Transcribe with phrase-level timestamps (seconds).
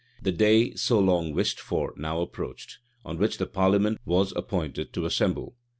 [0.19, 5.05] The day so long wished for now approached, on which the parliament was appointed to
[5.05, 5.57] assemble.